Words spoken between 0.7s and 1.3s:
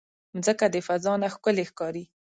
د فضا نه